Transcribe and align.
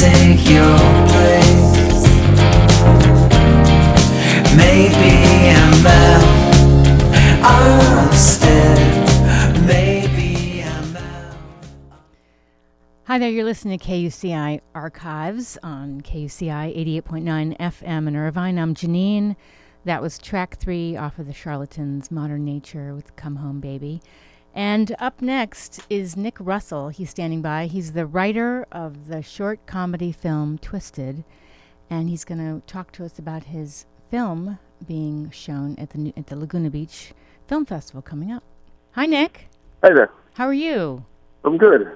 take 0.00 0.50
your 0.50 0.78
place. 1.08 2.04
Maybe 4.56 5.14
I'm 5.50 5.86
out 5.86 6.24
I'm 10.62 10.96
out. 10.96 11.36
Hi 13.04 13.18
there, 13.18 13.30
you're 13.30 13.44
listening 13.44 13.78
to 13.78 13.84
KUCI 13.84 14.60
Archives 14.74 15.56
on 15.62 16.02
KUCI 16.02 16.76
88.9 17.02 17.56
FM 17.58 18.08
in 18.08 18.16
Irvine. 18.16 18.58
I'm 18.58 18.74
Janine. 18.74 19.36
That 19.84 20.02
was 20.02 20.18
track 20.18 20.56
three 20.56 20.96
off 20.96 21.18
of 21.18 21.26
the 21.26 21.34
Charlatans 21.34 22.10
Modern 22.10 22.44
Nature 22.44 22.94
with 22.94 23.16
Come 23.16 23.36
Home 23.36 23.60
Baby. 23.60 24.02
And 24.54 24.94
up 25.00 25.20
next 25.20 25.82
is 25.90 26.16
Nick 26.16 26.36
Russell. 26.38 26.88
He's 26.90 27.10
standing 27.10 27.42
by. 27.42 27.66
He's 27.66 27.92
the 27.92 28.06
writer 28.06 28.66
of 28.70 29.08
the 29.08 29.20
short 29.20 29.66
comedy 29.66 30.12
film 30.12 30.58
Twisted, 30.58 31.24
and 31.90 32.08
he's 32.08 32.24
going 32.24 32.38
to 32.38 32.64
talk 32.68 32.92
to 32.92 33.04
us 33.04 33.18
about 33.18 33.44
his 33.44 33.84
film 34.12 34.60
being 34.86 35.28
shown 35.30 35.74
at 35.76 35.90
the 35.90 36.12
at 36.16 36.28
the 36.28 36.36
Laguna 36.36 36.70
Beach 36.70 37.14
Film 37.48 37.66
Festival 37.66 38.00
coming 38.00 38.30
up. 38.30 38.44
Hi, 38.92 39.06
Nick. 39.06 39.48
Hey 39.82 39.92
there. 39.92 40.10
How 40.34 40.46
are 40.46 40.54
you? 40.54 41.04
I'm 41.44 41.58
good. 41.58 41.90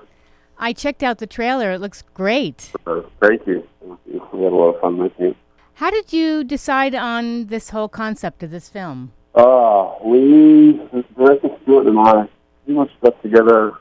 I 0.59 0.72
checked 0.72 1.05
out 1.05 1.19
the 1.19 1.28
trailer. 1.28 1.70
It 1.70 1.80
looks 1.80 2.02
great. 2.12 2.72
Uh, 2.86 3.02
thank 3.20 3.47
you. 3.47 3.66
We 3.83 4.19
had 4.19 4.52
a 4.52 4.56
lot 4.56 4.75
of 4.75 4.80
fun 4.80 4.98
making 4.98 5.27
it. 5.27 5.36
How 5.75 5.92
did 5.92 6.12
you 6.12 6.42
decide 6.42 6.97
on 6.97 7.47
this 7.47 7.70
whole 7.70 7.88
concept 7.88 8.42
of 8.42 8.50
this 8.50 8.69
film? 8.69 9.12
Uh, 9.36 9.95
we, 10.05 10.72
Director 11.16 11.50
Stewart 11.62 11.86
and 11.86 12.00
I, 12.00 12.28
pretty 12.68 12.80
much 12.80 13.00
got 13.00 13.22
together 13.22 13.72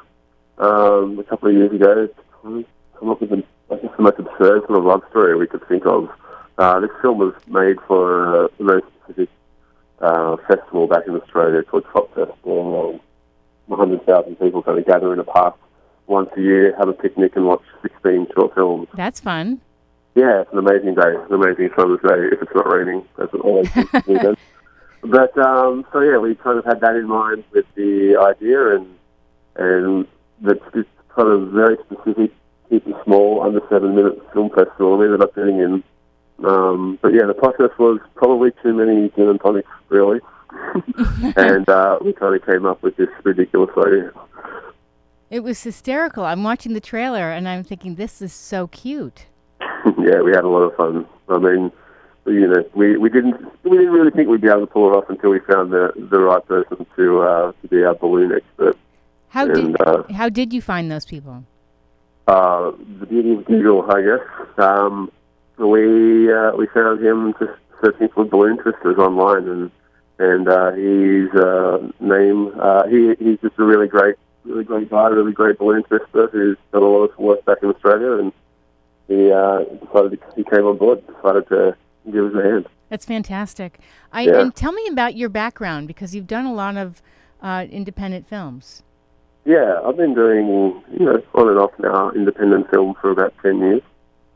um, 0.59 1.19
a 1.19 1.23
couple 1.25 1.49
of 1.49 1.55
years 1.55 1.73
ago 1.73 2.07
to 2.07 2.65
come 2.97 3.09
up 3.09 3.19
with 3.19 3.33
an, 3.33 3.44
I 3.69 3.75
guess, 3.75 3.91
the 3.97 4.02
most 4.02 4.17
absurd 4.17 4.66
sort 4.66 4.79
of 4.79 4.85
love 4.85 5.02
story 5.09 5.35
we 5.35 5.45
could 5.45 5.67
think 5.67 5.85
of. 5.85 6.09
Uh, 6.57 6.79
this 6.79 6.89
film 7.02 7.17
was 7.17 7.33
made 7.47 7.75
for 7.85 8.45
uh, 8.45 8.47
a 8.57 8.63
very 8.63 8.81
specific 9.02 9.29
uh, 9.99 10.38
festival 10.47 10.88
back 10.88 11.05
in 11.05 11.16
Australia 11.16 11.63
called 11.63 11.83
Tropfest, 11.83 12.33
where 12.44 12.94
um, 12.94 13.02
100,000 13.66 14.39
people 14.39 14.63
kind 14.63 14.79
of 14.79 14.85
gather 14.85 15.11
in 15.11 15.19
a 15.19 15.25
park 15.25 15.57
once 16.05 16.29
a 16.38 16.41
year, 16.41 16.73
have 16.77 16.88
a 16.88 16.94
picnic, 16.94 17.35
and 17.35 17.45
watch 17.45 17.63
16 17.81 18.27
short 18.33 18.55
films. 18.55 18.88
That's 18.94 19.19
fun. 19.19 19.59
Yeah, 20.16 20.44
it's 20.44 20.51
an 20.53 20.59
amazing 20.59 20.95
day. 20.95 21.11
It's 21.13 21.29
an 21.29 21.44
amazing 21.44 21.72
summer's 21.77 21.99
day 22.07 22.29
if 22.31 22.41
it's 22.41 22.55
not 22.55 22.72
raining. 22.72 23.03
That's 23.17 23.33
what 23.33 23.41
always 23.41 23.69
But 25.09 25.38
um, 25.38 25.86
so 25.91 26.02
yeah, 26.02 26.17
we 26.17 26.36
kind 26.36 26.59
of 26.59 26.66
had 26.66 26.81
that 26.81 26.95
in 26.95 27.08
mind 27.08 27.44
with 27.52 27.66
the 27.75 28.17
idea, 28.17 28.75
and 28.75 28.88
and 29.55 30.08
that's 30.41 30.59
it's 30.73 30.89
kind 31.16 31.30
of 31.30 31.50
very 31.52 31.77
specific, 31.86 32.31
keep 32.69 32.88
it 32.88 32.95
small, 33.03 33.41
under 33.41 33.61
seven 33.69 33.95
minute 33.95 34.22
film 34.33 34.50
festival. 34.50 34.97
We 34.97 35.05
ended 35.05 35.22
up 35.22 35.35
getting 35.35 35.59
in. 35.59 35.83
Um, 36.45 37.00
but 37.02 37.13
yeah, 37.13 37.25
the 37.25 37.33
process 37.33 37.72
was 37.80 38.00
probably 38.16 38.52
too 38.61 38.73
many 38.73 39.09
gin 39.16 39.28
and 39.28 39.41
tonics, 39.41 39.69
really, 39.89 40.19
and 41.35 41.67
uh, 41.67 41.97
we 42.02 42.13
kind 42.13 42.35
of 42.35 42.45
came 42.45 42.66
up 42.66 42.83
with 42.83 42.95
this 42.95 43.09
ridiculous 43.23 43.72
idea. 43.78 44.11
It 45.30 45.41
was 45.41 45.61
hysterical. 45.61 46.23
I'm 46.23 46.44
watching 46.44 46.73
the 46.73 46.80
trailer 46.80 47.31
and 47.31 47.50
I'm 47.50 47.63
thinking, 47.63 47.95
this 47.95 48.22
is 48.22 48.31
so 48.31 48.67
cute. 48.67 49.25
yeah, 49.61 50.22
we 50.22 50.31
had 50.31 50.45
a 50.45 50.47
lot 50.47 50.61
of 50.61 50.75
fun. 50.75 51.05
I 51.28 51.38
mean, 51.38 51.72
you 52.31 52.47
know, 52.47 52.64
we, 52.73 52.97
we 52.97 53.09
didn't 53.09 53.36
we 53.64 53.78
didn't 53.78 53.92
really 53.92 54.11
think 54.11 54.30
we'd 54.30 54.42
be 54.42 54.47
able 54.50 54.61
to 54.61 54.67
pull 54.67 54.92
it 54.92 54.95
off 54.95 55.09
until 55.09 55.30
we 55.30 55.39
found 55.39 55.72
the 55.72 55.92
the 55.95 56.20
right 56.20 56.45
person 56.45 56.86
to 56.95 57.22
uh, 57.22 57.52
to 57.61 57.67
be 57.67 57.84
our 57.84 57.95
balloon 57.95 58.31
expert. 58.34 58.78
How 59.30 59.45
And, 59.45 59.73
did 59.73 59.81
uh, 59.81 60.03
how 60.14 60.30
did 60.30 60.53
you 60.53 60.61
find 60.61 60.92
those 60.92 61.06
people? 61.06 61.44
Uh, 62.28 62.72
the 63.00 63.06
beauty 63.06 63.34
of 63.34 63.45
Google, 63.45 63.89
I 63.89 64.02
guess. 64.02 64.28
Um, 64.58 65.11
we 65.58 66.31
uh, 66.31 66.52
we 66.56 66.67
found 66.67 67.03
him 67.03 67.34
just 67.40 67.53
searching 67.81 68.09
for 68.09 68.25
balloon 68.25 68.57
twisters 68.57 68.97
online, 68.97 69.47
and 69.47 69.72
and 70.19 70.47
uh, 70.47 70.72
his 70.72 71.30
uh, 71.34 71.78
name 72.00 72.51
uh, 72.59 72.88
he 72.88 73.16
he's 73.19 73.40
just 73.40 73.57
a 73.57 73.63
really 73.63 73.88
great 73.88 74.16
really 74.44 74.63
great 74.63 74.90
guy, 74.90 75.07
really 75.07 75.31
great 75.31 75.57
balloon 75.57 75.84
twister 75.84 76.28
who's 76.28 76.57
done 76.72 76.84
a 76.84 76.85
lot 76.85 77.03
of 77.03 77.18
work 77.18 77.44
back 77.46 77.57
in 77.62 77.69
Australia, 77.69 78.13
and 78.13 78.34
he 79.07 79.31
uh, 79.31 79.59
decided 79.85 80.19
to, 80.19 80.28
he 80.35 80.44
came 80.44 80.66
on 80.66 80.78
board, 80.78 81.01
decided 81.07 81.47
to 81.47 81.75
give 82.12 82.25
us 82.25 82.34
a 82.35 82.41
hand. 82.44 82.68
That's 82.90 83.06
fantastic. 83.06 83.79
I 84.12 84.22
Yeah. 84.23 84.41
and 84.41 84.56
tell 84.56 84.72
me 84.72 84.88
about 84.90 85.16
your 85.16 85.29
background 85.29 85.88
because 85.88 86.16
you've 86.16 86.28
done 86.28 86.45
a 86.45 86.53
lot 86.53 86.78
of 86.78 87.01
uh, 87.41 87.66
independent 87.69 88.28
films. 88.28 88.84
Yeah, 89.45 89.79
I've 89.85 89.95
been 89.97 90.13
doing, 90.13 90.47
you 90.91 91.06
know, 91.06 91.22
on 91.35 91.47
and 91.50 91.57
off 91.59 91.72
now, 91.79 92.12
independent 92.12 92.69
film 92.69 92.95
for 93.00 93.12
about 93.12 93.34
10 93.41 93.59
years. 93.59 93.81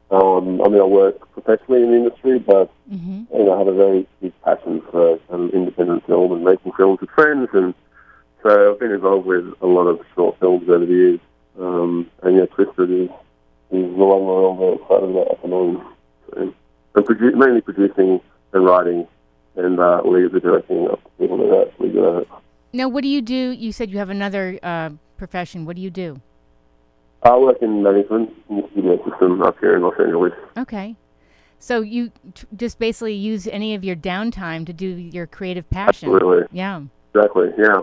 Um, 0.10 0.62
I 0.62 0.68
mean, 0.68 0.80
I 0.82 0.86
work 0.86 1.20
professionally 1.34 1.84
in 1.84 1.92
the 1.92 1.98
industry, 1.98 2.40
but, 2.40 2.70
hmm 2.90 3.24
you 3.34 3.44
know, 3.46 3.54
I 3.54 3.58
have 3.60 3.68
a 3.68 3.74
very 3.74 4.08
big 4.22 4.34
passion 4.44 4.82
for 4.92 5.20
um, 5.30 5.50
independent 5.54 6.06
film 6.06 6.32
and 6.34 6.44
making 6.44 6.74
films 6.74 7.00
with 7.02 7.10
friends. 7.12 7.50
And 7.54 7.74
so 8.44 8.72
I've 8.74 8.80
been 8.80 8.92
involved 8.92 9.26
with 9.26 9.46
a 9.62 9.68
lot 9.68 9.88
of 9.88 10.00
short 10.16 10.38
films 10.40 10.68
over 10.70 10.86
the 10.86 10.92
years. 10.94 11.20
Um, 11.60 12.10
and, 12.24 12.38
yeah, 12.38 12.46
Twisted 12.46 12.92
is, 12.92 13.10
is 13.72 13.98
the 13.98 14.06
one 14.06 14.26
we're 14.26 14.44
all 14.44 14.58
very 14.58 14.74
excited 14.76 15.10
about 15.10 15.32
at 15.32 15.42
the 15.42 15.48
moment. 15.48 15.84
So, 16.30 16.54
and 16.96 17.06
produ- 17.06 17.34
mainly 17.36 17.62
producing 17.62 18.20
and 18.54 18.66
writing 18.66 19.08
and 19.56 19.80
uh, 19.80 20.02
leave 20.06 20.32
the 20.32 20.40
directing 20.40 20.88
to 20.88 20.98
people 21.20 21.38
that 21.38 21.68
actually 21.68 21.90
do 21.90 22.18
it. 22.20 22.28
Now, 22.74 22.88
what 22.88 23.02
do 23.02 23.10
you 23.10 23.22
do? 23.22 23.52
You 23.52 23.72
said 23.72 23.90
you 23.92 23.98
have 23.98 24.10
another 24.10 24.60
uh, 24.64 24.92
profession. 25.18 25.66
What 25.66 25.76
do 25.76 25.82
you 25.82 25.90
do? 25.90 26.22
I 27.24 27.38
work 27.38 27.58
in 27.62 27.84
management 27.84 28.32
in 28.50 28.58
the 28.58 28.68
studio 28.72 28.98
system 29.10 29.42
up 29.42 29.60
here 29.60 29.76
in 29.76 29.82
Los 29.84 29.94
Angeles. 30.00 30.34
Okay, 30.58 30.96
so 31.60 31.82
you 31.82 32.12
t- 32.34 32.48
just 32.56 32.80
basically 32.80 33.14
use 33.14 33.46
any 33.48 33.76
of 33.76 33.84
your 33.84 33.96
downtime 33.96 34.66
to 34.66 34.74
do 34.74 34.88
your 34.88 35.28
creative 35.28 35.70
passion. 35.70 36.12
Absolutely. 36.14 36.48
Yeah, 36.52 36.82
Exactly, 37.14 37.50
yeah. 37.60 37.82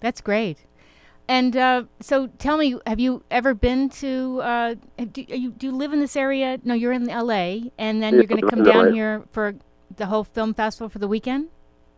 that's 0.00 0.20
great. 0.22 0.58
And 1.26 1.56
uh, 1.56 1.84
so, 2.00 2.26
tell 2.38 2.58
me, 2.58 2.78
have 2.86 3.00
you 3.00 3.22
ever 3.30 3.54
been 3.54 3.88
to? 3.90 4.40
Uh, 4.42 4.74
do, 5.12 5.24
are 5.30 5.36
you, 5.36 5.50
do 5.52 5.66
you 5.68 5.72
live 5.72 5.92
in 5.92 6.00
this 6.00 6.16
area? 6.16 6.58
No, 6.64 6.74
you're 6.74 6.92
in 6.92 7.08
L.A. 7.08 7.72
And 7.78 8.02
then 8.02 8.12
Yeah, 8.14 8.18
you're 8.18 8.26
going 8.26 8.42
to 8.42 8.48
come 8.48 8.62
down 8.62 8.86
LA. 8.86 8.92
here 8.92 9.22
for 9.32 9.54
the 9.96 10.06
whole 10.06 10.24
film 10.24 10.52
festival 10.52 10.88
for 10.90 10.98
the 10.98 11.08
weekend. 11.08 11.48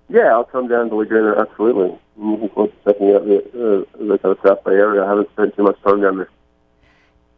Yeah, 0.08 0.32
I'll 0.32 0.44
come 0.44 0.68
down 0.68 0.90
to 0.90 0.94
Laguna, 0.94 1.34
absolutely. 1.40 1.98
I'm 2.16 2.32
looking 2.32 2.48
forward 2.50 2.72
to 2.72 2.92
checking 2.92 3.10
out 3.10 3.24
the, 3.24 3.38
uh, 3.38 4.04
the 4.06 4.18
kind 4.18 4.36
of 4.36 4.38
South 4.46 4.62
Bay 4.64 4.72
area. 4.72 5.04
I 5.04 5.08
haven't 5.08 5.28
spent 5.32 5.56
too 5.56 5.64
much 5.64 5.76
time 5.82 6.00
down 6.00 6.18
there. 6.18 6.30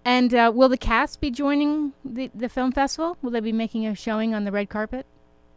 And 0.04 0.34
uh, 0.34 0.52
will 0.54 0.68
the 0.68 0.76
cast 0.76 1.20
be 1.20 1.30
joining 1.30 1.94
the, 2.04 2.30
the 2.34 2.50
film 2.50 2.72
festival? 2.72 3.16
Will 3.22 3.30
they 3.30 3.40
be 3.40 3.52
making 3.52 3.86
a 3.86 3.94
showing 3.94 4.34
on 4.34 4.44
the 4.44 4.52
red 4.52 4.68
carpet? 4.68 5.06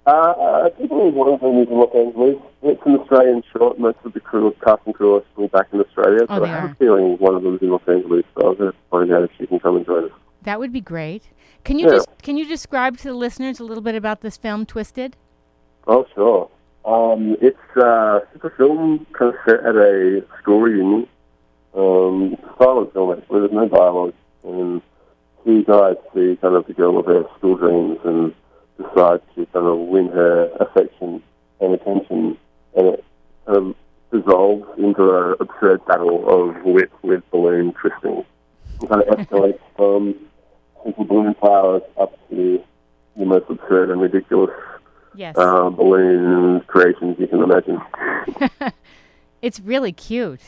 Uh, 0.05 0.63
I 0.65 0.69
think 0.77 0.91
only 0.91 1.11
one 1.11 1.29
of 1.33 1.41
them 1.41 1.59
is 1.59 1.67
in 1.69 1.77
Los 1.77 1.93
Angeles. 1.93 2.37
It's 2.63 2.81
an 2.85 2.97
Australian 2.99 3.43
short. 3.55 3.77
Most 3.79 3.97
of 4.03 4.13
the 4.13 4.19
crew, 4.19 4.53
cast 4.63 4.81
and 4.85 4.95
crew 4.95 5.17
are 5.17 5.23
still 5.33 5.47
back 5.49 5.67
in 5.71 5.79
Australia. 5.79 6.25
Oh, 6.27 6.37
so 6.39 6.43
they 6.45 6.49
I 6.49 6.59
have 6.61 6.69
are. 6.69 6.73
a 6.73 6.75
feeling 6.75 7.17
one 7.19 7.35
of 7.35 7.43
them 7.43 7.55
is 7.55 7.61
in 7.61 7.69
Los 7.69 7.81
Angeles. 7.87 8.25
So 8.35 8.41
I'll 8.43 8.49
have 8.55 8.57
to 8.59 8.73
find 8.89 9.11
out 9.13 9.23
if 9.23 9.31
she 9.37 9.45
can 9.45 9.59
come 9.59 9.77
and 9.77 9.85
join 9.85 10.05
us. 10.05 10.11
That 10.43 10.59
would 10.59 10.73
be 10.73 10.81
great. 10.81 11.23
Can 11.63 11.77
you 11.77 11.85
Yeah. 11.85 11.93
just 11.93 12.09
can 12.23 12.35
you 12.37 12.47
describe 12.47 12.97
to 12.97 13.09
the 13.09 13.13
listeners 13.13 13.59
a 13.59 13.63
little 13.63 13.83
bit 13.83 13.93
about 13.93 14.21
this 14.21 14.37
film, 14.37 14.65
Twisted? 14.65 15.15
Oh, 15.87 16.05
sure. 16.15 16.49
Um, 16.83 17.37
it's, 17.41 17.77
uh, 17.77 18.21
it's 18.33 18.43
a 18.43 18.49
film 18.51 19.05
kind 19.13 19.33
of 19.33 19.39
set 19.45 19.63
at 19.63 19.75
a 19.75 20.23
school 20.41 20.61
reunion. 20.61 21.07
Um, 21.75 22.35
silent 22.57 22.91
film, 22.93 23.11
actually. 23.19 23.41
There's 23.41 23.51
no 23.51 23.67
dialogue. 23.67 24.13
And 24.43 24.81
two 25.45 25.63
guys 25.63 25.95
see 26.15 26.37
kind 26.41 26.55
of 26.55 26.65
the 26.65 26.73
girl 26.73 26.97
of 26.97 27.05
their 27.05 27.23
school 27.37 27.55
dreams 27.55 27.99
and 28.03 28.33
decide 28.81 29.21
to 29.35 29.45
kind 29.47 29.67
of 29.67 29.77
win 29.79 30.07
her 30.09 30.49
affection 30.59 31.21
and 31.59 31.73
attention. 31.73 32.37
And 32.75 32.87
it 32.87 33.05
kind 33.45 33.57
of 33.57 33.75
dissolves 34.11 34.65
into 34.77 35.15
an 35.15 35.35
absurd 35.39 35.85
battle 35.85 36.27
of 36.27 36.63
wit 36.63 36.91
with 37.01 37.23
balloon 37.31 37.73
twisting. 37.73 38.25
It 38.81 38.89
kind 38.89 39.01
of 39.03 39.07
escalates 39.17 39.59
from 39.75 40.15
simple 40.83 41.05
balloon 41.05 41.33
flowers 41.35 41.83
up 41.99 42.17
to 42.29 42.63
the 43.17 43.25
most 43.25 43.45
absurd 43.49 43.89
and 43.89 44.01
ridiculous 44.01 44.51
Yes. 45.13 45.35
uh, 45.37 45.69
balloon 45.69 46.61
creations 46.61 47.17
you 47.19 47.27
can 47.27 47.41
imagine. 47.43 47.79
it's 49.41 49.59
really 49.59 49.91
cute. 49.91 50.41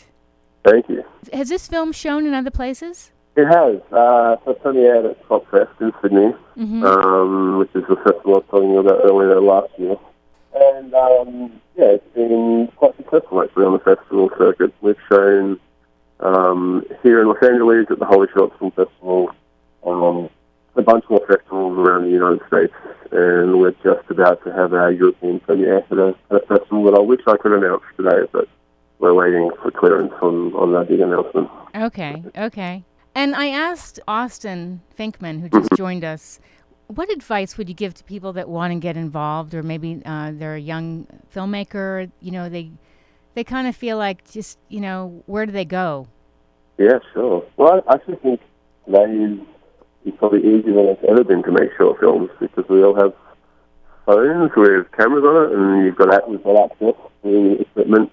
Thank 0.63 0.87
you. 0.89 1.03
Has 1.33 1.49
this 1.49 1.67
film 1.67 1.91
shown 1.91 2.25
in 2.25 2.33
other 2.33 2.51
places? 2.51 3.11
It 3.35 3.45
has. 3.45 3.81
Uh, 3.91 4.37
so 4.45 4.53
premiered 4.53 5.09
at 5.09 5.27
Tropfest 5.27 5.81
in 5.81 5.91
Sydney, 6.01 6.33
hmm 6.55 6.83
um, 6.83 7.57
which 7.57 7.69
is 7.75 7.83
the 7.89 7.95
festival 7.95 8.35
I 8.35 8.37
was 8.37 8.45
telling 8.51 8.69
you 8.69 8.77
about 8.77 9.01
earlier 9.03 9.41
last 9.41 9.71
year. 9.77 9.95
And 10.55 10.93
um, 10.93 11.61
yeah, 11.75 11.97
it's 11.97 12.13
been 12.13 12.69
quite 12.75 12.95
successful 12.95 13.41
actually 13.41 13.65
on 13.65 13.73
the 13.73 13.79
festival 13.79 14.29
circuit. 14.37 14.71
We've 14.81 14.95
shown 15.09 15.59
um, 16.19 16.85
here 17.01 17.21
in 17.21 17.27
Los 17.27 17.41
Angeles 17.41 17.87
at 17.89 17.97
the 17.97 18.05
HollyShorts 18.05 18.57
Film 18.59 18.71
Festival, 18.71 19.31
um, 19.83 20.29
a 20.75 20.83
bunch 20.83 21.05
more 21.09 21.25
festivals 21.27 21.77
around 21.77 22.03
the 22.03 22.11
United 22.11 22.41
States, 22.47 22.73
and 23.11 23.59
we're 23.59 23.75
just 23.83 24.09
about 24.09 24.43
to 24.43 24.53
have 24.53 24.73
our 24.73 24.91
European 24.91 25.39
premiere 25.39 25.83
the, 25.89 26.15
for 26.27 26.39
the 26.39 26.45
festival 26.47 26.83
that 26.83 26.95
I 26.95 27.01
wish 27.01 27.21
I 27.25 27.37
could 27.37 27.51
announce 27.51 27.83
today, 27.97 28.27
but 28.31 28.47
we're 28.99 29.13
waiting 29.13 29.49
for 29.61 29.71
clearance 29.71 30.13
on, 30.21 30.53
on 30.53 30.71
that 30.73 30.87
big 30.87 30.99
announcement. 30.99 31.49
Okay, 31.75 32.23
okay. 32.37 32.83
And 33.15 33.35
I 33.35 33.47
asked 33.47 33.99
Austin 34.07 34.81
Finkman, 34.97 35.41
who 35.41 35.49
just 35.49 35.69
joined 35.77 36.03
us, 36.03 36.39
what 36.87 37.11
advice 37.11 37.57
would 37.57 37.69
you 37.69 37.75
give 37.75 37.93
to 37.95 38.03
people 38.03 38.33
that 38.33 38.49
want 38.49 38.73
to 38.73 38.79
get 38.79 38.97
involved, 38.97 39.53
or 39.53 39.63
maybe 39.63 40.01
uh, 40.05 40.31
they're 40.33 40.55
a 40.55 40.59
young 40.59 41.07
filmmaker? 41.33 42.11
You 42.19 42.31
know, 42.31 42.49
they 42.49 42.71
they 43.35 43.43
kind 43.43 43.67
of 43.67 43.75
feel 43.75 43.97
like 43.97 44.29
just 44.29 44.57
you 44.69 44.81
know, 44.81 45.23
where 45.25 45.45
do 45.45 45.51
they 45.51 45.65
go? 45.65 46.07
Yeah, 46.77 46.99
sure. 47.13 47.45
Well, 47.57 47.83
I 47.87 47.93
actually 47.93 48.15
think 48.17 48.41
that 48.87 49.09
is, 49.09 50.11
is, 50.11 50.17
probably 50.17 50.39
easier 50.39 50.73
than 50.73 50.85
it's 50.87 51.03
ever 51.07 51.23
been 51.23 51.43
to 51.43 51.51
make 51.51 51.69
short 51.77 51.99
films 51.99 52.29
because 52.39 52.65
we 52.67 52.83
all 52.83 52.95
have 52.95 53.13
phones 54.05 54.51
with 54.55 54.91
cameras 54.91 55.23
on 55.23 55.45
it, 55.45 55.57
and 55.57 55.85
you've 55.85 55.95
got 55.95 56.29
you've 56.29 56.43
got 56.43 56.65
access 56.65 56.95
to 57.23 57.61
equipment. 57.61 58.11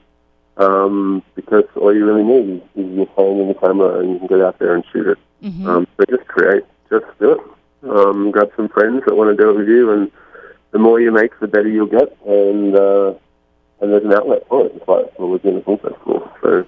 Um, 0.60 1.22
because 1.34 1.64
all 1.76 1.94
you 1.94 2.04
really 2.04 2.22
need 2.22 2.62
is, 2.76 2.94
your 2.94 3.06
phone 3.16 3.40
and 3.40 3.48
your 3.48 3.60
camera, 3.60 4.00
and 4.00 4.12
you 4.12 4.18
can 4.18 4.28
get 4.28 4.40
out 4.42 4.58
there 4.58 4.74
and 4.74 4.84
shoot 4.92 5.06
it. 5.06 5.18
hmm 5.40 5.66
Um, 5.66 5.86
so 5.96 6.04
just 6.14 6.28
create, 6.28 6.64
just 6.90 7.06
do 7.18 7.32
it. 7.32 7.40
Um, 7.88 8.30
grab 8.30 8.50
some 8.56 8.68
friends 8.68 9.02
that 9.06 9.16
want 9.16 9.34
to 9.34 9.42
do 9.42 9.50
it 9.50 9.56
with 9.56 9.68
you, 9.68 9.90
and 9.90 10.10
the 10.72 10.78
more 10.78 11.00
you 11.00 11.10
make, 11.12 11.38
the 11.40 11.48
better 11.48 11.68
you'll 11.68 11.86
get. 11.86 12.14
And 12.26 12.76
uh, 12.76 13.14
and 13.80 13.90
there's 13.90 14.04
an 14.04 14.12
outlet 14.12 14.46
for 14.48 14.66
it. 14.66 14.72
It's 14.76 14.86
like 14.86 15.18
well, 15.18 15.30
within 15.30 15.56
a 15.56 15.62
film 15.62 15.78
festival. 15.78 16.30
So 16.42 16.66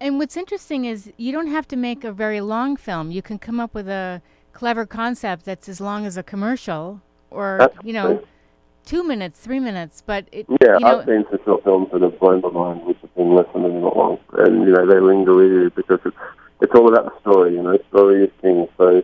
And 0.00 0.18
what's 0.18 0.36
interesting 0.36 0.86
is 0.86 1.12
you 1.18 1.32
don't 1.32 1.48
have 1.48 1.68
to 1.68 1.76
make 1.76 2.04
a 2.04 2.12
very 2.12 2.40
long 2.40 2.76
film. 2.76 3.10
You 3.10 3.20
can 3.20 3.38
come 3.38 3.60
up 3.60 3.74
with 3.74 3.88
a 3.88 4.22
clever 4.52 4.86
concept 4.86 5.44
that's 5.44 5.68
as 5.68 5.80
long 5.80 6.06
as 6.06 6.16
a 6.16 6.22
commercial, 6.22 7.02
or 7.30 7.70
you 7.82 7.92
know, 7.92 8.06
Absolutely. 8.06 8.28
Two 8.84 9.02
minutes, 9.04 9.40
three 9.40 9.60
minutes. 9.60 10.02
But 10.04 10.28
it, 10.32 10.46
yeah, 10.60 10.74
you 10.74 10.80
know, 10.80 11.00
I've 11.00 11.06
seen 11.06 11.24
some 11.30 11.40
short 11.44 11.64
films 11.64 11.88
that 11.92 12.02
have 12.02 12.18
blown 12.18 12.40
my 12.40 12.50
mind, 12.50 12.86
which 12.86 12.98
have 13.02 13.14
been 13.14 13.34
less 13.34 13.46
than 13.52 13.64
a 13.64 13.68
minute 13.68 13.96
long, 13.96 14.18
and 14.32 14.62
you 14.62 14.72
know 14.72 14.86
they 14.86 15.00
linger 15.00 15.34
with 15.34 15.50
you 15.50 15.70
because 15.74 16.00
it's 16.04 16.16
it's 16.60 16.72
all 16.74 16.88
about 16.88 17.04
the 17.04 17.20
story. 17.20 17.54
You 17.54 17.62
know, 17.62 17.78
story 17.88 18.24
is 18.24 18.30
king. 18.40 18.68
So 18.78 19.02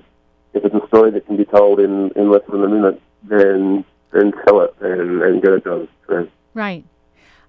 if 0.55 0.65
it's 0.65 0.75
a 0.75 0.87
story 0.89 1.11
that 1.13 1.27
can 1.27 1.37
be 1.37 1.45
told 1.45 1.81
in 1.81 2.11
in 2.17 2.31
less 2.31 2.43
than 2.51 2.65
a 2.65 2.69
minute, 2.69 3.01
then 3.23 3.85
then 4.13 4.33
tell 4.47 4.61
it 4.61 4.75
and 4.81 5.23
and 5.23 5.43
get 5.43 5.53
it 5.53 5.65
done. 5.65 5.89
So, 6.09 6.29
Right. 6.55 6.85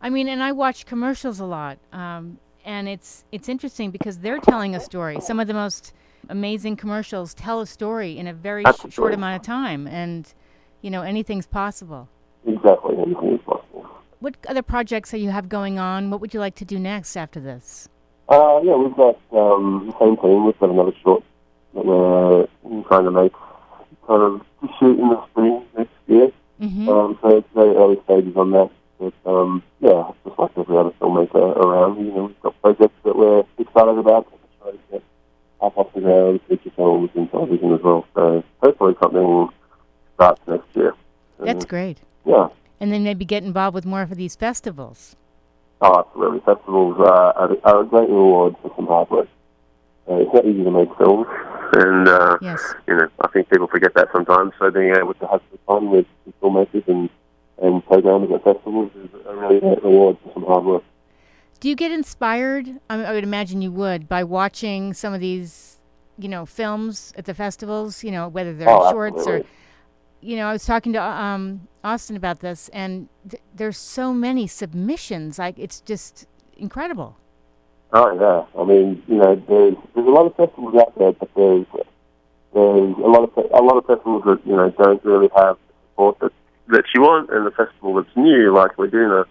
I 0.02 0.10
mean, 0.10 0.28
and 0.28 0.42
I 0.42 0.52
watch 0.52 0.86
commercials 0.86 1.40
a 1.40 1.46
lot, 1.46 1.78
um, 1.94 2.40
and 2.66 2.88
it's 2.88 3.24
it's 3.32 3.50
interesting 3.50 3.92
because 3.92 4.20
they're 4.20 4.40
telling 4.40 4.76
a 4.76 4.80
story. 4.80 5.20
Some 5.20 5.40
of 5.40 5.48
the 5.48 5.54
most 5.54 5.94
amazing 6.30 6.76
commercials 6.76 7.34
tell 7.34 7.62
a 7.62 7.68
story 7.68 8.18
in 8.18 8.28
a 8.28 8.34
very 8.34 8.64
sh- 8.64 8.94
short 8.94 9.14
amount 9.14 9.36
of 9.36 9.42
time, 9.46 9.88
and 9.88 10.34
you 10.82 10.90
know 10.90 11.02
anything's 11.02 11.46
possible. 11.48 12.10
Exactly, 12.46 12.98
anything 12.98 13.34
is 13.36 13.42
possible. 13.42 13.90
What 14.20 14.36
other 14.48 14.62
projects 14.62 15.14
are 15.14 15.18
you 15.18 15.32
have 15.32 15.50
going 15.50 15.80
on? 15.80 16.10
What 16.12 16.22
would 16.22 16.34
you 16.34 16.40
like 16.40 16.56
to 16.56 16.66
do 16.66 16.78
next 16.78 17.16
after 17.18 17.40
this? 17.40 17.90
Uh, 18.30 18.62
yeah, 18.64 18.76
we've 18.76 18.96
got 18.96 19.20
um, 19.32 19.88
the 19.88 20.00
same 20.00 20.16
team. 20.18 20.46
We've 20.46 20.58
got 20.60 20.70
another 20.70 20.94
short 21.04 21.24
that 21.74 21.86
we're 21.86 22.48
trying 22.88 23.06
to 23.06 23.12
make 23.12 23.34
kind 24.08 24.22
of 24.22 24.42
to 24.62 24.70
shoot 24.80 25.00
in 25.00 25.10
the 25.10 25.26
spring 25.28 25.66
next 25.78 25.94
year. 26.08 26.32
hmm 26.60 26.88
Um, 26.90 27.18
so 27.22 27.38
it's 27.38 27.48
very 27.54 27.76
early 27.76 28.00
stages 28.06 28.36
on 28.36 28.52
that. 28.52 28.70
But 29.00 29.14
um, 29.26 29.64
yeah, 29.80 30.12
just 30.24 30.38
like 30.38 30.52
every 30.56 30.78
other 30.78 30.92
filmmaker 31.02 31.58
around, 31.58 32.06
you 32.06 32.14
know, 32.14 32.26
we've 32.26 32.42
got 32.42 32.62
projects 32.62 33.00
that 33.04 33.16
we're 33.16 33.44
excited 33.58 33.98
about. 33.98 34.28
We're 34.32 34.72
trying 34.72 34.78
to 34.78 34.84
get 34.92 35.04
up 35.62 35.78
off 35.78 35.94
the 35.94 36.02
ground, 36.02 36.40
feature 36.48 36.72
films 36.76 37.10
and 37.16 37.30
television 37.32 37.74
as 37.74 37.82
well. 37.82 38.06
So 38.14 38.44
hopefully 38.62 38.96
something 39.02 39.50
starts 40.14 40.42
next 40.48 40.76
year. 40.76 40.94
That's 41.40 41.66
great. 41.66 41.98
Yeah. 42.26 42.48
And 42.80 42.92
then 42.92 43.04
maybe 43.04 43.26
get 43.26 43.44
involved 43.44 43.76
with 43.76 43.86
more 43.86 44.02
of 44.02 44.10
these 44.16 44.36
festivals. 44.36 45.16
Oh, 45.82 46.00
absolutely. 46.00 46.40
Festivals 46.42 46.98
are, 47.00 47.34
are, 47.38 47.58
are 47.64 47.82
a 47.82 47.86
great 47.86 48.10
reward 48.10 48.56
for 48.62 48.72
some 48.76 48.88
hard 48.88 49.10
work. 49.10 49.28
Uh, 50.10 50.16
it's 50.16 50.34
not 50.34 50.46
easy 50.46 50.64
to 50.64 50.72
make 50.72 50.90
films, 50.98 51.28
and 51.74 52.08
uh, 52.08 52.36
Yes. 52.42 52.74
you 52.88 52.96
know 52.96 53.08
I 53.22 53.28
think 53.28 53.50
people 53.50 53.68
forget 53.68 53.94
that 53.94 54.08
sometimes. 54.12 54.52
So 54.58 54.72
being 54.72 54.96
able 54.96 55.14
to 55.14 55.28
have 55.28 55.42
some 55.50 55.60
fun 55.68 55.92
with, 55.92 56.08
filmmakers 56.42 56.88
and 56.88 57.08
and 57.62 57.86
programmers 57.86 58.32
at 58.32 58.44
festivals 58.44 58.90
is 58.96 59.10
a 59.28 59.36
really 59.36 59.60
great 59.60 59.84
reward 59.84 60.18
for 60.24 60.34
some 60.34 60.44
hard 60.44 60.66
work. 60.66 60.84
Do 61.60 61.70
you 61.70 61.76
get 61.76 61.92
inspired? 61.92 62.68
I, 62.90 63.04
I 63.04 63.12
would 63.14 63.24
imagine 63.24 63.62
you 63.62 63.72
would 63.72 64.10
by 64.10 64.24
watching 64.24 64.94
some 64.96 65.14
of 65.14 65.20
these, 65.20 65.80
you 66.18 66.28
know, 66.28 66.48
films 66.48 67.14
at 67.16 67.26
the 67.26 67.36
festivals. 67.36 68.04
You 68.04 68.10
know, 68.12 68.28
whether 68.28 68.54
they're 68.56 68.70
Oh, 68.70 68.90
shorts 68.92 69.18
absolutely. 69.20 69.42
or, 69.42 69.52
you 70.22 70.38
know, 70.38 70.48
I 70.48 70.54
was 70.54 70.66
talking 70.66 70.94
to 70.94 71.02
um, 71.02 71.68
Austin 71.84 72.16
about 72.16 72.40
this, 72.40 72.70
and 72.70 73.10
th- 73.28 73.42
there's 73.56 73.78
so 73.78 74.14
many 74.14 74.48
submissions. 74.48 75.40
Like 75.40 75.58
it's 75.58 75.82
just 75.82 76.28
incredible. 76.58 77.18
Oh 77.94 78.14
yeah, 78.16 78.62
I 78.62 78.66
mean 78.66 79.04
you 79.08 79.16
know 79.16 79.36
there's 79.36 79.76
there's 79.94 80.08
a 80.08 80.12
lot 80.12 80.26
of 80.26 80.36
festivals 80.36 80.76
out 80.76 80.98
there, 80.98 81.12
but 81.12 81.30
there's 81.36 81.66
there's 82.54 82.98
a 82.98 83.10
lot 83.10 83.24
of 83.24 83.52
a 83.52 83.62
lot 83.62 83.78
of 83.78 83.86
festivals 83.86 84.24
that 84.26 84.40
you 84.46 84.56
know 84.56 84.70
don't 84.78 85.04
really 85.04 85.30
have 85.36 85.58
the 85.68 85.74
support 85.90 86.20
that 86.20 86.32
that 86.70 86.86
you 86.94 87.02
want, 87.02 87.30
and 87.32 87.46
the 87.46 87.52
festival 87.52 87.96
that's 87.96 88.16
new, 88.16 88.54
like 88.54 88.78
Laguna, 88.78 89.26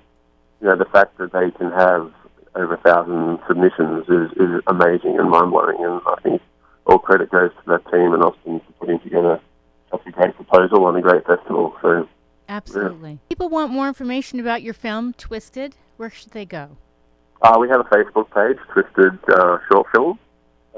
you 0.60 0.68
know 0.68 0.76
the 0.76 0.84
fact 0.86 1.16
that 1.18 1.32
they 1.32 1.50
can 1.52 1.70
have 1.70 2.12
over 2.54 2.74
a 2.74 2.78
thousand 2.78 3.38
submissions 3.46 4.04
is 4.08 4.30
is 4.32 4.62
amazing 4.66 5.18
and 5.18 5.30
mind 5.30 5.50
blowing, 5.50 5.76
and 5.80 6.00
I 6.06 6.16
think 6.22 6.42
all 6.86 6.98
credit 6.98 7.30
goes 7.30 7.50
to 7.50 7.62
that 7.68 7.90
team 7.90 8.12
and 8.12 8.22
Austin 8.22 8.60
for 8.60 8.72
putting 8.80 9.00
together 9.00 9.34
a 9.34 9.40
proposal 10.50 10.88
and 10.88 10.98
a 10.98 11.00
great 11.00 11.26
festival. 11.26 11.74
So 11.82 12.08
Absolutely. 12.48 13.18
People 13.28 13.48
want 13.48 13.72
more 13.72 13.86
information 13.88 14.40
about 14.40 14.62
your 14.62 14.74
film, 14.74 15.12
Twisted. 15.14 15.76
Where 15.96 16.10
should 16.10 16.30
they 16.32 16.44
go? 16.44 16.76
uh, 17.42 17.56
we 17.58 17.68
have 17.68 17.80
a 17.80 17.84
Facebook 17.84 18.28
page, 18.34 18.58
Twisted 18.72 19.18
uh, 19.32 19.58
Short 19.70 19.86
Film. 19.94 20.18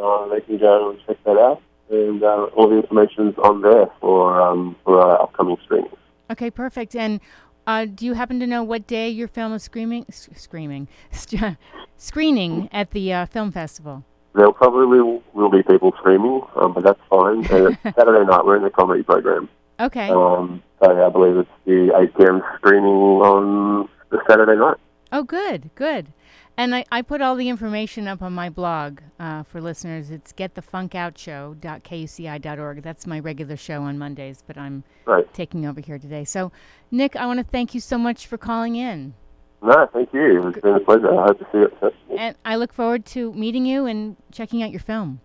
Uh, 0.00 0.28
they 0.28 0.40
can 0.42 0.58
go 0.58 0.90
and 0.90 0.98
check 1.06 1.16
that 1.24 1.36
out, 1.38 1.60
and 1.90 2.22
uh, 2.22 2.44
all 2.54 2.68
the 2.68 2.76
information's 2.76 3.36
on 3.38 3.62
there 3.62 3.86
for 4.00 4.40
um, 4.40 4.76
for 4.84 5.00
our 5.00 5.20
upcoming 5.22 5.56
screenings. 5.64 5.94
Okay, 6.30 6.50
perfect. 6.50 6.94
And 6.96 7.20
uh, 7.66 7.86
do 7.86 8.06
you 8.06 8.14
happen 8.14 8.38
to 8.40 8.46
know 8.46 8.62
what 8.62 8.86
day 8.86 9.08
your 9.08 9.28
film 9.28 9.52
is 9.54 9.62
screaming, 9.62 10.06
s- 10.08 10.28
screaming, 10.34 10.88
screening 11.96 12.68
at 12.72 12.90
the 12.92 13.12
uh, 13.12 13.26
film 13.26 13.50
festival? 13.52 14.04
There 14.34 14.50
probably 14.52 14.86
will, 14.86 15.22
will 15.34 15.50
be 15.50 15.62
people 15.62 15.92
screaming, 15.98 16.42
um, 16.56 16.72
but 16.72 16.84
that's 16.84 17.00
fine. 17.10 17.44
And 17.50 17.76
it's 17.84 17.96
Saturday 17.96 18.24
night, 18.24 18.44
we're 18.46 18.56
in 18.56 18.62
the 18.62 18.70
comedy 18.70 19.02
program. 19.02 19.48
Okay. 19.82 20.08
Um, 20.08 20.62
so 20.82 21.06
I 21.06 21.10
believe 21.10 21.36
it's 21.36 21.50
the 21.66 21.92
8 21.96 22.14
p.m. 22.16 22.42
screening 22.56 22.84
on 22.86 23.88
the 24.10 24.20
Saturday 24.28 24.56
night. 24.56 24.76
Oh, 25.10 25.24
good, 25.24 25.70
good. 25.74 26.12
And 26.56 26.74
I, 26.74 26.84
I 26.92 27.00
put 27.02 27.20
all 27.22 27.34
the 27.34 27.48
information 27.48 28.06
up 28.06 28.20
on 28.22 28.32
my 28.34 28.48
blog 28.50 29.00
uh, 29.18 29.42
for 29.42 29.60
listeners. 29.60 30.10
It's 30.10 30.32
getthefunkoutshow.kuci.org. 30.32 32.82
That's 32.82 33.06
my 33.06 33.18
regular 33.20 33.56
show 33.56 33.82
on 33.82 33.98
Mondays, 33.98 34.42
but 34.46 34.56
I'm 34.58 34.84
Right. 35.06 35.32
taking 35.34 35.66
over 35.66 35.80
here 35.80 35.98
today. 35.98 36.24
So, 36.24 36.52
Nick, 36.90 37.16
I 37.16 37.26
want 37.26 37.38
to 37.40 37.44
thank 37.44 37.74
you 37.74 37.80
so 37.80 37.96
much 37.98 38.26
for 38.26 38.36
calling 38.38 38.76
in. 38.76 39.14
No, 39.62 39.88
thank 39.92 40.12
you. 40.12 40.48
It's 40.48 40.60
been 40.60 40.74
a 40.74 40.80
pleasure. 40.80 41.10
I 41.18 41.22
hope 41.26 41.38
to 41.38 41.46
see 41.52 41.58
you 41.58 41.70
at. 41.82 41.92
And 42.18 42.36
I 42.44 42.56
look 42.56 42.72
forward 42.72 43.04
to 43.06 43.32
meeting 43.32 43.64
you 43.64 43.86
and 43.86 44.16
checking 44.30 44.62
out 44.62 44.70
your 44.70 44.80
film. 44.80 45.20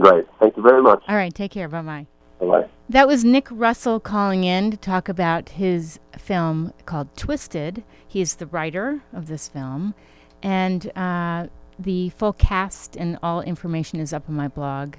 Great. 0.00 0.26
Thank 0.40 0.56
you 0.56 0.62
very 0.62 0.82
much. 0.82 1.02
All 1.08 1.16
right, 1.16 1.32
take 1.34 1.52
care. 1.52 1.68
Bye 1.68 1.82
bye. 1.82 2.06
Bye-bye. 2.40 2.68
That 2.88 3.08
was 3.08 3.24
Nick 3.24 3.48
Russell 3.50 3.98
calling 3.98 4.44
in 4.44 4.70
to 4.70 4.76
talk 4.76 5.08
about 5.08 5.48
his 5.48 5.98
film 6.16 6.72
called 6.84 7.08
Twisted. 7.16 7.82
He 8.06 8.20
is 8.20 8.36
the 8.36 8.46
writer 8.46 9.02
of 9.12 9.26
this 9.26 9.48
film, 9.48 9.92
and 10.40 10.96
uh, 10.96 11.48
the 11.80 12.10
full 12.10 12.32
cast 12.32 12.94
and 12.94 13.18
all 13.24 13.40
information 13.40 13.98
is 13.98 14.12
up 14.12 14.28
on 14.28 14.36
my 14.36 14.46
blog. 14.46 14.94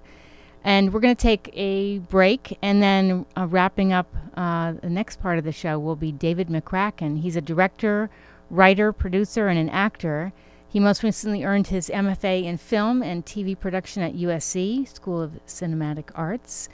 And 0.66 0.92
we're 0.92 1.00
going 1.00 1.16
to 1.16 1.22
take 1.22 1.50
a 1.54 2.00
break, 2.00 2.58
and 2.62 2.84
then 2.84 3.26
uh, 3.38 3.48
wrapping 3.48 3.94
up 3.94 4.14
uh, 4.36 4.74
the 4.74 4.90
next 4.90 5.22
part 5.22 5.38
of 5.38 5.46
the 5.46 5.54
show 5.54 5.80
will 5.80 5.96
be 5.96 6.12
David 6.12 6.50
McCracken. 6.50 7.22
He's 7.22 7.38
a 7.38 7.42
director, 7.42 8.10
writer, 8.50 8.92
producer, 8.92 9.48
and 9.48 9.58
an 9.58 9.70
actor. 9.70 10.34
He 10.68 10.82
most 10.82 11.04
recently 11.04 11.46
earned 11.46 11.68
his 11.68 11.88
MFA 11.88 12.44
in 12.44 12.58
film 12.58 13.02
and 13.02 13.26
TV 13.26 13.58
production 13.58 14.04
at 14.04 14.14
USC 14.14 14.94
School 14.94 15.22
of 15.22 15.40
Cinematic 15.48 16.10
Arts 16.16 16.68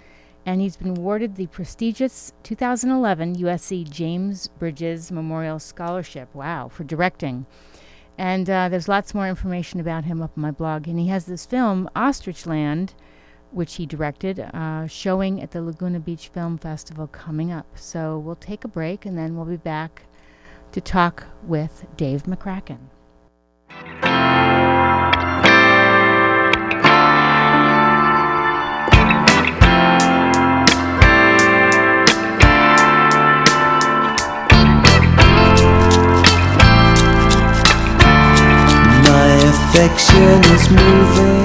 and 0.45 0.61
he's 0.61 0.77
been 0.77 0.97
awarded 0.97 1.35
the 1.35 1.47
prestigious 1.47 2.33
2011 2.43 3.35
USC 3.37 3.89
James 3.89 4.47
Bridges 4.47 5.11
Memorial 5.11 5.59
Scholarship. 5.59 6.33
Wow, 6.33 6.67
for 6.67 6.83
directing. 6.83 7.45
And 8.17 8.49
uh, 8.49 8.69
there's 8.69 8.87
lots 8.87 9.13
more 9.13 9.27
information 9.27 9.79
about 9.79 10.05
him 10.05 10.21
up 10.21 10.31
on 10.37 10.41
my 10.41 10.51
blog. 10.51 10.87
And 10.87 10.99
he 10.99 11.07
has 11.07 11.25
this 11.25 11.45
film, 11.45 11.89
Ostrich 11.95 12.45
Land, 12.45 12.93
which 13.51 13.75
he 13.75 13.85
directed, 13.85 14.39
uh, 14.39 14.87
showing 14.87 15.41
at 15.41 15.51
the 15.51 15.61
Laguna 15.61 15.99
Beach 15.99 16.27
Film 16.27 16.57
Festival 16.57 17.07
coming 17.07 17.51
up. 17.51 17.67
So 17.75 18.19
we'll 18.19 18.35
take 18.35 18.63
a 18.63 18.67
break 18.67 19.05
and 19.05 19.17
then 19.17 19.35
we'll 19.35 19.45
be 19.45 19.57
back 19.57 20.03
to 20.71 20.81
talk 20.81 21.25
with 21.43 21.85
Dave 21.95 22.23
McCracken. 22.23 22.79
My 39.83 39.89
is 40.55 40.69
moving. 40.69 41.42